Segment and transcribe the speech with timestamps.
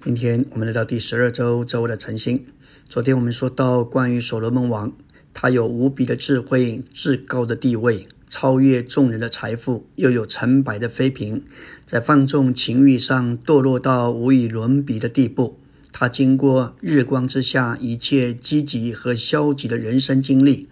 [0.00, 2.46] 今天我们来到第十二周周的晨星。
[2.88, 4.92] 昨天我们说到关于所罗门王，
[5.34, 11.42] 他有无比的智慧、至高的地位，超越众人的财富，又有成百的妃嫔，
[11.84, 15.58] 在放纵情欲上堕落到无与伦比的地步。
[15.90, 20.68] 他经过日光之下一切积极和消极的人生经历，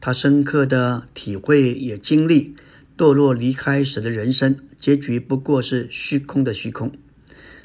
[0.00, 2.56] 他深刻的体会也经历
[2.98, 6.90] 堕落离开时的人生，结局不过是虚空的虚空。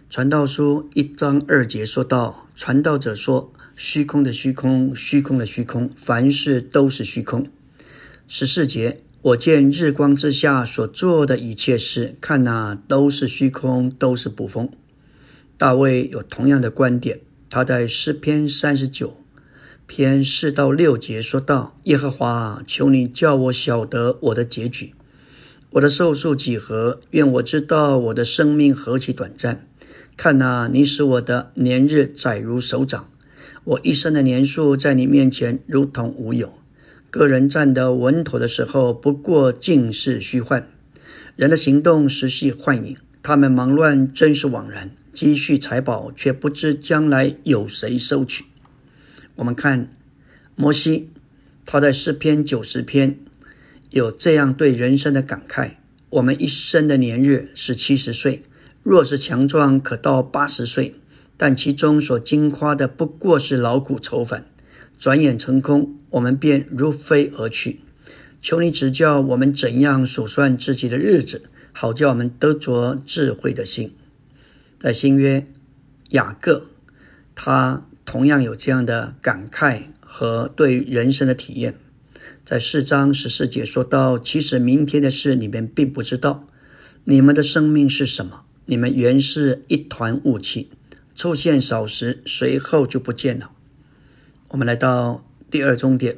[0.10, 7.45] 传道书一章二节说道：“传道者说，虚空的虚空，虚空的虚空，凡事都是虚空。”
[8.27, 14.72] 十四节，我见日光之下所做的一切事，看那都是虚空，都是捕风。
[15.59, 19.16] 大卫有同样的观点，他在诗篇三十九
[19.85, 24.96] 篇四到六节说道：“耶和华，求你叫我晓得我的结局，
[25.70, 26.99] 我的寿数几何？
[27.12, 29.68] 愿我知道我的生命何其短暂。”
[30.22, 33.10] 看呐，你使我的年日窄如手掌，
[33.64, 36.55] 我一生的年数在你面前如同无有。
[37.10, 40.63] 个人站得稳妥的时候，不过尽是虚幻；
[41.38, 42.98] 人的行动实系幻影。
[43.24, 48.43] 他们忙乱真是枉然，积蓄财宝却不知将来有谁收取。
[49.36, 49.96] 我们看
[50.58, 51.12] 摩西，
[51.65, 53.18] 他在诗篇九十篇
[53.91, 55.76] 有这样对人生的感慨：
[56.10, 58.43] 我们一生的年日是七十岁。
[58.90, 60.95] 若是强壮，可到八十岁，
[61.37, 64.47] 但其中所经夸的不过是劳苦愁烦，
[64.97, 67.81] 转眼成空，我们便如飞而去。
[68.41, 73.94] 求你指教我们怎样数算自己的日子，好叫我们得着智慧的心。
[74.79, 75.46] 在新约
[76.09, 76.66] 雅各，
[77.35, 81.78] 他同样有这样的感慨和对人生的体验。
[82.44, 86.47] 在四章十四节说到：“其实明天的事你们并不知道，
[87.03, 90.69] 你们的生命是什么？”你们原是一团雾气，
[91.16, 93.50] 出现少时，随后就不见了。
[94.50, 96.17] 我们来到第二终点，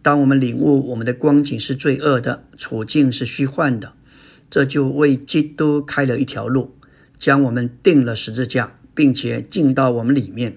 [0.00, 3.92] 当我们领悟我们的光景是罪恶的，处境是虚幻的，
[4.48, 6.74] 这就为基督开了一条路，
[7.18, 10.56] 将我们定了十字架，并且进到我们里面，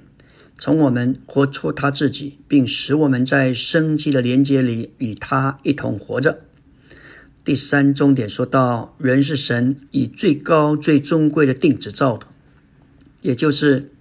[0.57, 6.45] 从我们活出他自己，并使我们在生机的连接里与他一同活着。
[7.45, 12.25] 第三重点说到，人是神以最高、最尊贵的定旨造的，
[13.21, 13.91] 也就是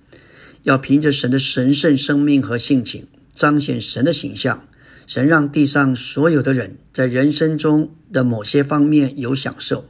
[0.63, 4.67] 要凭着神的神圣生命和性情，彰显神的形象。
[5.07, 9.85] 神让地上所有的人在人生中的某些方面有享受。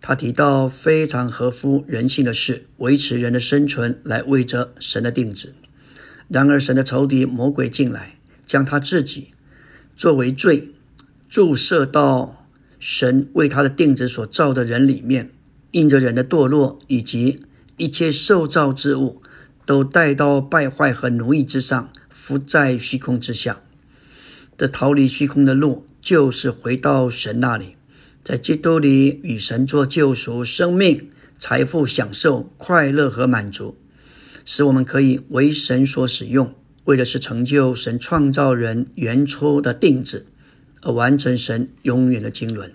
[0.00, 5.54] 他提到非常合乎人性的事，维持人的生存，来为着神的定旨。
[6.26, 9.28] 然而，神的仇敌魔鬼进来，将他自己
[9.96, 10.74] 作为罪
[11.28, 12.39] 注射到。
[12.80, 15.30] 神为他的定旨所造的人里面，
[15.70, 17.38] 因着人的堕落以及
[17.76, 19.20] 一切受造之物，
[19.66, 23.60] 都带到败坏和奴役之上，伏在虚空之下。
[24.56, 27.76] 这逃离虚空的路，就是回到神那里，
[28.24, 33.76] 在基督里与神做救赎、生命、财富、享受、快乐和满足，
[34.46, 36.54] 使我们可以为神所使用，
[36.84, 40.26] 为的是成就神创造人原初的定旨。
[40.82, 42.72] 而完成神永远的经纶。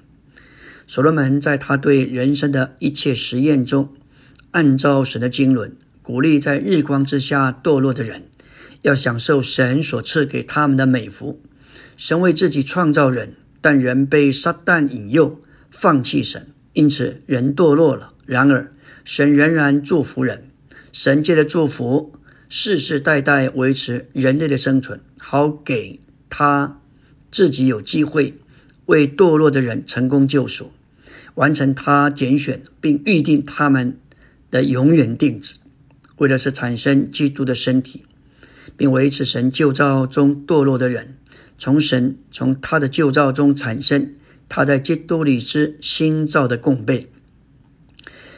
[0.87, 3.89] 所罗门在他对人生的一切实验中，
[4.51, 5.71] 按照神的经纶，
[6.01, 8.25] 鼓励在日光之下堕落的人，
[8.83, 11.41] 要享受神所赐给他们的美福。
[11.97, 18.13] 神为自己创造人，但人被撒旦引诱，放弃神，因此人堕落了。
[18.25, 18.71] 然而，
[19.03, 20.49] 神仍然祝福人，
[20.91, 22.13] 神界的祝福
[22.47, 25.99] 世世代代维持人类的生存，好给
[26.29, 26.79] 他。
[27.35, 28.33] 自己有机会
[28.85, 30.71] 为堕落的人成功救赎，
[31.33, 33.99] 完成他拣选并预定他们
[34.49, 35.57] 的永远定旨，
[36.15, 38.05] 为的是产生基督的身体，
[38.77, 41.17] 并维持神旧造中堕落的人
[41.57, 44.13] 从神从他的旧造中产生
[44.47, 47.11] 他在基督里之新造的供备。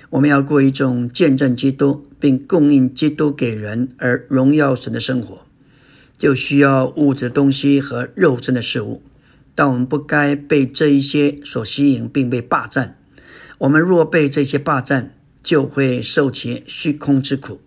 [0.09, 5.46] 我们要过一种见证基督并供应基督给人而荣耀神的生活。
[6.18, 9.04] 就需要物质东西和肉身的事物，
[9.54, 12.98] 但我们不该被这一些所吸引并被霸占。
[13.60, 17.62] 我们若被这些霸占，就会受其虚空之苦。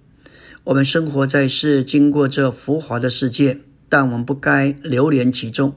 [0.65, 5.75] 我们生活在世，经过这浮华的世界，但我们不该流连其中，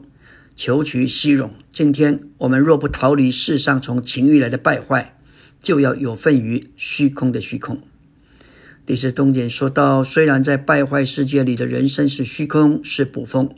[0.55, 1.53] 求取虚荣。
[1.71, 5.17] 今天我们若不逃离世上从情欲来的败坏，
[5.61, 7.81] 就要有份于虚空的虚空。
[8.85, 13.49] 第四东点说到，虽然在败坏世界里的人生是虚空，是捕风，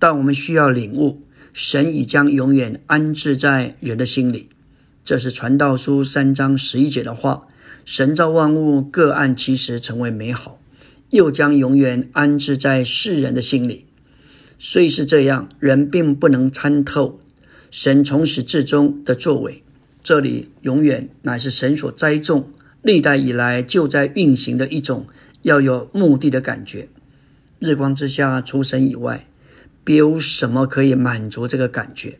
[0.00, 1.22] 但我们需要领悟，
[1.52, 4.48] 神已将永远安置在人的心里。
[5.04, 7.46] 这是传道书三章十一节的话。
[7.84, 10.58] 神造万物各按其时成为美好，
[11.10, 13.84] 又将永远安置在世人的心里。
[14.58, 17.20] 虽是这样，人并不能参透
[17.70, 19.62] 神从始至终的作为。
[20.02, 22.48] 这里永远乃是神所栽种、
[22.84, 25.06] 历代以来就在运行的一种
[25.40, 26.88] 要有目的的感觉。
[27.58, 29.26] 日光之下，除神以外，
[29.82, 32.18] 别无什么可以满足这个感觉。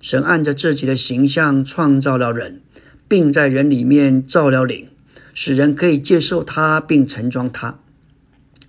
[0.00, 2.60] 神按着自己的形象创造了人，
[3.08, 4.86] 并在人里面造了灵，
[5.34, 7.80] 使人可以接受他并盛装他。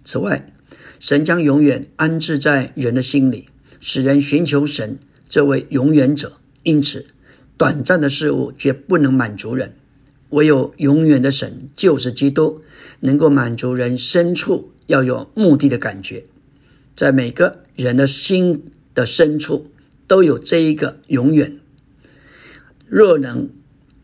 [0.03, 0.51] 此外，
[0.99, 3.49] 神将永远安置在人的心里，
[3.79, 4.97] 使人寻求神
[5.29, 6.39] 这位永远者。
[6.63, 7.05] 因此，
[7.55, 9.75] 短暂的事物绝不能满足人，
[10.29, 12.61] 唯有永远的神就是基督，
[13.01, 16.25] 能够满足人深处要有目的的感觉。
[16.95, 18.63] 在每个人的心
[18.93, 19.71] 的深处，
[20.07, 21.57] 都有这一个永远。
[22.87, 23.49] 若能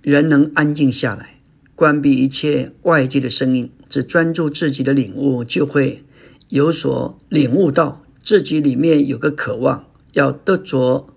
[0.02, 1.40] 人能安静下来，
[1.76, 6.04] 关闭一切外界的声音，只专注自己的领悟，就会。
[6.50, 11.08] 有所领悟到自己里面有个渴望，要得着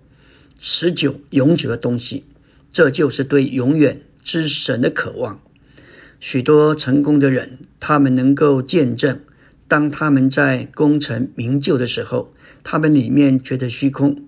[0.57, 2.23] 持久永久的东西，
[2.71, 5.39] 这就是对永远之神的渴望。
[6.19, 9.21] 许多成功的人，他们能够见证，
[9.69, 14.21] 当他们在功成名就的时候，他们里面觉得虚空。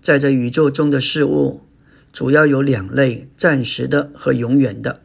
[0.00, 1.62] 在这宇宙中的事物，
[2.12, 5.00] 主要有两类：暂时的和永远的。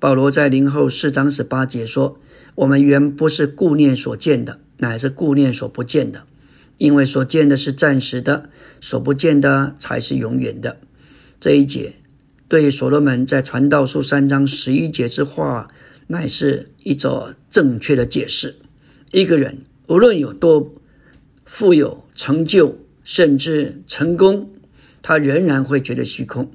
[0.00, 2.18] 保罗在零后四章十八节说。
[2.56, 6.24] 我们原不是顾念所见的，乃是顾念所不见的，
[6.78, 8.48] 因为所见的是暂时的，
[8.80, 10.78] 所不见的才是永远的。
[11.38, 11.96] 这一节
[12.48, 15.68] 对所罗门在传道书三章十一节之话，
[16.06, 18.56] 乃是一种正确的解释。
[19.12, 20.74] 一个人无论有多
[21.44, 24.50] 富有、成就，甚至成功，
[25.02, 26.52] 他仍然会觉得虚空。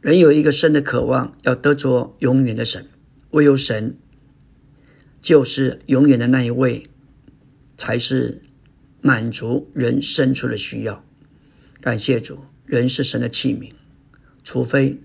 [0.00, 2.86] 人有一个深的渴望，要得着永远的神，
[3.30, 3.96] 唯有神。
[5.20, 6.84] 就是永远的那一位，
[7.76, 8.40] 才是
[9.00, 11.04] 满足人生出的需要。
[11.80, 13.72] 感谢主，人是神的器皿，
[14.44, 15.00] 除非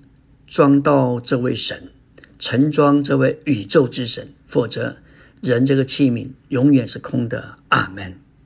[0.53, 1.89] 装到这位神，
[2.37, 4.97] 盛装这位宇宙之神，否则
[5.41, 7.57] 人这个器皿永远是空的。
[7.69, 8.19] 阿门。